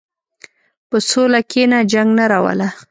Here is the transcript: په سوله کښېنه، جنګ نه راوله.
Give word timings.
په 0.89 0.97
سوله 1.09 1.39
کښېنه، 1.51 1.79
جنګ 1.91 2.09
نه 2.17 2.25
راوله. 2.31 2.67